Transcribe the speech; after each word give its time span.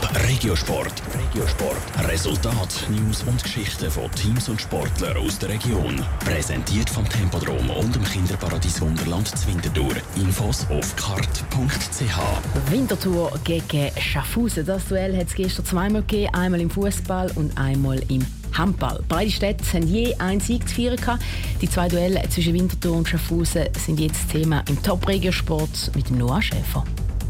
Top 0.00 0.10
Regiosport. 0.28 1.02
Regiosport. 1.14 2.08
Resultat, 2.08 2.86
News 2.90 3.22
und 3.24 3.42
Geschichten 3.42 3.90
von 3.90 4.10
Teams 4.12 4.48
und 4.48 4.60
Sportlern 4.60 5.16
aus 5.16 5.38
der 5.38 5.50
Region. 5.50 6.04
Präsentiert 6.20 6.88
vom 6.90 7.08
Tempodrom 7.08 7.70
und 7.70 7.94
dem 7.94 8.04
Kinderparadies 8.04 8.80
Wunderland 8.80 9.28
Zwintertour. 9.28 9.94
Infos 10.16 10.66
auf 10.70 10.94
kart.ch. 10.96 12.70
Winterthur 12.70 13.32
gegen 13.44 13.90
Schaffhausen. 13.98 14.66
Das 14.66 14.86
Duell 14.86 15.16
hat 15.16 15.28
es 15.28 15.34
gestern 15.34 15.64
zweimal 15.64 16.02
gegeben. 16.02 16.34
Einmal 16.34 16.60
im 16.60 16.70
Fußball 16.70 17.32
und 17.34 17.56
einmal 17.58 18.00
im 18.08 18.24
Handball. 18.52 19.02
Beide 19.08 19.30
Städte 19.30 19.64
haben 19.72 19.86
je 19.86 20.14
einen 20.16 20.40
Sieg 20.40 20.68
zu 20.68 20.76
feiern. 20.76 21.20
Die 21.60 21.68
zwei 21.68 21.88
Duelle 21.88 22.22
zwischen 22.28 22.54
Winterthur 22.54 22.96
und 22.96 23.08
Schaffhausen 23.08 23.68
sind 23.78 24.00
jetzt 24.00 24.30
Thema 24.30 24.62
im 24.68 24.82
Top-Regiosport 24.82 25.92
mit 25.94 26.10
Noah 26.10 26.42
Schäfer. 26.42 26.84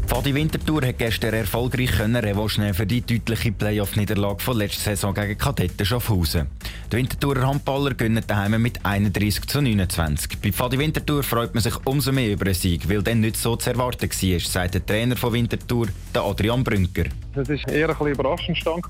Fadi 0.09 0.33
Winterthur 0.33 0.81
hat 0.87 0.97
gestern 0.97 1.35
erfolgreich 1.35 1.91
können 1.91 2.15
Revanche 2.15 2.59
nehmen 2.59 2.73
für 2.73 2.87
die 2.87 3.01
deutliche 3.01 3.51
Playoff-Niederlage 3.51 4.39
von 4.39 4.57
letzter 4.57 4.95
Saison 4.95 5.13
gegen 5.13 5.37
Kadetten 5.37 5.85
Schaffhausen. 5.85 6.47
Die 6.91 6.97
Winterthurer 6.97 7.45
Handballer 7.45 7.93
gönnen 7.93 8.23
daheim 8.25 8.59
mit 8.59 8.83
31 8.83 9.45
zu 9.45 9.61
29. 9.61 10.39
Bei 10.41 10.51
Fadi 10.51 10.79
Winterthur 10.79 11.21
freut 11.21 11.53
man 11.53 11.61
sich 11.61 11.75
umso 11.85 12.11
mehr 12.11 12.31
über 12.31 12.45
einen 12.45 12.55
Sieg, 12.55 12.89
weil 12.89 13.03
dann 13.03 13.19
nicht 13.19 13.37
so 13.37 13.55
zu 13.55 13.69
erwarten 13.69 14.09
war, 14.09 14.39
sagt 14.39 14.73
der 14.73 14.83
Trainer 14.83 15.15
von 15.15 15.31
Winterthur, 15.31 15.89
der 16.15 16.23
Adrian 16.23 16.63
Brünker. 16.63 17.05
Es 17.35 17.47
ist 17.47 17.69
eher 17.69 17.89
ein 17.89 17.95
bisschen 17.95 18.13
überraschend 18.13 18.57
stand 18.57 18.83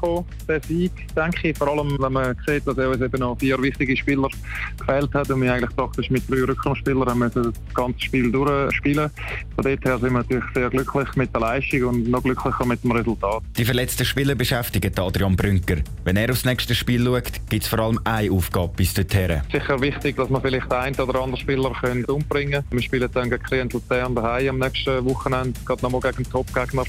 der 0.47 0.63
Sieg, 0.63 0.93
denke 1.13 1.49
ich. 1.49 1.57
Vor 1.57 1.67
allem, 1.67 1.97
wenn 1.99 2.13
man 2.13 2.37
sieht, 2.47 2.65
dass 2.65 2.77
er 2.77 2.89
uns 2.89 3.01
eben 3.01 3.19
noch 3.19 3.37
vier 3.37 3.61
wichtige 3.61 3.97
Spieler 3.97 4.29
gefehlt 4.77 5.13
hat 5.13 5.29
und 5.29 5.41
wir 5.41 5.53
eigentlich 5.53 5.75
praktisch 5.75 6.09
mit 6.09 6.23
drei 6.29 6.43
Rückkampfspielern 6.43 7.09
haben 7.09 7.31
das 7.33 7.53
ganze 7.73 7.99
Spiel 7.99 8.31
durchspielen. 8.31 9.11
Von 9.55 9.63
dort 9.65 9.83
her 9.83 9.99
sind 9.99 10.13
wir 10.13 10.19
natürlich 10.19 10.45
sehr 10.53 10.69
glücklich 10.69 11.08
mit 11.15 11.33
der 11.33 11.41
Leistung 11.41 11.83
und 11.83 12.09
noch 12.09 12.23
glücklicher 12.23 12.65
mit 12.65 12.83
dem 12.83 12.91
Resultat. 12.91 13.43
Die 13.57 13.65
verletzten 13.65 14.05
Spieler 14.05 14.35
beschäftigen 14.35 14.91
Adrian 14.97 15.35
Brünker. 15.35 15.77
Wenn 16.03 16.17
er 16.17 16.31
aufs 16.31 16.45
nächste 16.45 16.75
Spiel 16.75 17.05
schaut, 17.05 17.31
gibt 17.49 17.63
es 17.63 17.69
vor 17.69 17.79
allem 17.79 17.99
eine 18.03 18.31
Aufgabe 18.31 18.73
bis 18.75 18.93
dorthin. 18.93 19.41
Sicher 19.51 19.79
wichtig, 19.81 20.15
dass 20.15 20.29
wir 20.29 20.41
vielleicht 20.41 20.71
einen 20.71 20.95
oder 20.95 21.21
anderen 21.21 21.37
Spieler 21.37 21.71
können 21.79 22.05
umbringen 22.05 22.51
können. 22.51 22.65
Wir 22.71 22.81
spielen 22.81 23.09
dann 23.13 23.29
gegen 23.29 23.43
Krient 23.43 23.73
Luzern 23.73 24.15
daheim 24.15 24.49
am 24.49 24.59
nächsten 24.59 25.05
Wochenende, 25.05 25.59
gerade 25.65 25.81
nochmal 25.81 26.01
gegen 26.01 26.23
den 26.23 26.31
Top-Gegner. 26.31 26.83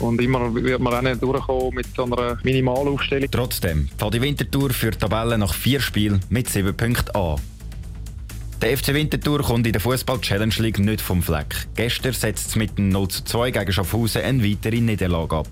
Und 0.00 0.20
immer 0.20 0.54
wird 0.54 0.80
man 0.80 0.94
auch 0.94 1.02
nicht 1.02 1.22
durchkommen 1.22 1.74
mit 1.74 1.86
so 1.94 2.04
einer 2.04 2.38
Minimalaufstellung. 2.42 3.30
Trotzdem, 3.30 3.88
fällt 3.98 4.14
die 4.14 4.22
Wintertour 4.22 4.70
für 4.70 4.90
die 4.90 4.98
Tabelle 4.98 5.38
nach 5.38 5.54
vier 5.54 5.80
Spielen 5.80 6.20
mit 6.30 6.48
sieben 6.48 6.76
Punkten 6.76 7.14
an. 7.14 7.36
Der 8.60 8.76
FC 8.76 8.92
Winterthur 8.92 9.40
kommt 9.40 9.68
in 9.68 9.72
der 9.72 9.80
Fußball 9.80 10.20
Challenge 10.20 10.54
League 10.58 10.80
nicht 10.80 11.00
vom 11.00 11.22
Fleck. 11.22 11.68
Gestern 11.76 12.12
setzt 12.12 12.48
es 12.48 12.56
mit 12.56 12.76
dem 12.76 12.88
0 12.88 13.06
zu 13.06 13.22
2 13.22 13.52
gegen 13.52 13.70
Schaffhausen 13.70 14.22
eine 14.22 14.42
weitere 14.42 14.80
Niederlage 14.80 15.36
ab. 15.36 15.46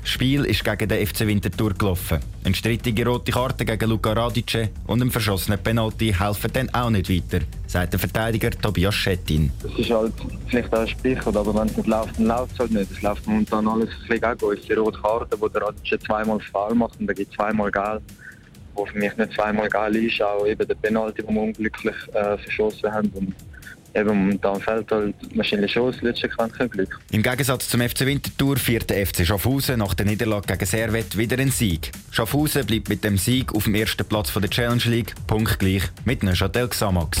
Das 0.00 0.10
Spiel 0.10 0.44
ist 0.44 0.64
gegen 0.64 0.88
den 0.88 1.06
FC 1.06 1.20
Winterthur 1.20 1.74
gelaufen. 1.74 2.18
Eine 2.42 2.56
strittige 2.56 3.06
rote 3.06 3.30
Karte 3.30 3.64
gegen 3.64 3.88
Luca 3.88 4.12
Radice 4.12 4.70
und 4.88 5.00
ein 5.00 5.12
verschossener 5.12 5.56
Penalty 5.56 6.12
helfen 6.12 6.50
dann 6.52 6.68
auch 6.74 6.90
nicht 6.90 7.08
weiter, 7.08 7.44
sagt 7.68 7.92
der 7.92 8.00
Verteidiger 8.00 8.50
Tobias 8.50 8.96
Schettin. 8.96 9.52
Es 9.62 9.78
ist 9.78 9.90
halt 9.92 10.14
vielleicht 10.48 10.74
auch 10.74 10.80
ein 10.80 10.88
Sprichwort, 10.88 11.36
aber 11.36 11.54
wenn 11.54 11.68
es 11.68 11.76
nicht 11.76 11.86
läuft, 11.86 12.18
dann 12.18 12.26
läuft 12.26 12.54
es 12.54 12.58
halt 12.58 12.72
nicht. 12.72 12.90
Es 12.90 13.02
läuft 13.02 13.24
momentan 13.28 13.68
alles 13.68 13.88
ein 13.88 14.08
bisschen 14.08 14.36
gegen 14.36 14.50
uns. 14.50 14.66
Die 14.66 14.72
rote 14.72 15.00
Karte, 15.00 15.40
wo 15.40 15.46
der 15.46 15.62
Radice 15.62 16.00
zweimal 16.04 16.40
Foul 16.40 16.74
macht 16.74 16.98
und 16.98 17.06
dann 17.06 17.14
gibt 17.14 17.32
zweimal 17.34 17.70
Geld 17.70 18.02
wo 18.78 18.86
für 18.86 18.98
mich 18.98 19.16
nicht 19.16 19.32
zweimal 19.32 19.68
geil 19.68 19.96
ist, 19.96 20.22
auch 20.22 20.46
eben 20.46 20.66
der 20.66 20.74
Penalty, 20.74 21.22
den 21.22 21.34
wir 21.34 21.42
unglücklich 21.42 21.96
äh, 22.14 22.38
verschossen 22.38 22.92
haben. 22.92 23.10
Und 23.10 23.34
eben, 23.94 24.40
dann 24.40 24.60
fällt 24.60 24.90
halt 24.90 25.14
wahrscheinlich 25.34 25.72
schon 25.72 25.92
das 25.92 26.00
letzte 26.00 26.28
Quäntchen 26.28 26.70
Glück. 26.70 27.00
Im 27.10 27.22
Gegensatz 27.22 27.68
zum 27.68 27.80
FC 27.80 28.06
Winterthur 28.06 28.56
führt 28.56 28.88
der 28.90 29.06
FC 29.06 29.26
Schaffhausen 29.26 29.78
nach 29.78 29.94
der 29.94 30.06
Niederlage 30.06 30.46
gegen 30.46 30.66
Servet 30.66 31.18
wieder 31.18 31.38
einen 31.38 31.50
Sieg. 31.50 31.90
Schaffhausen 32.10 32.64
bleibt 32.66 32.88
mit 32.88 33.04
dem 33.04 33.18
Sieg 33.18 33.54
auf 33.54 33.64
dem 33.64 33.74
ersten 33.74 34.04
Platz 34.06 34.32
der 34.32 34.48
Challenge 34.48 34.84
League, 34.86 35.14
punktgleich 35.26 35.82
mit 36.04 36.22
Neuchâtel 36.22 36.68
Xamax. 36.68 37.20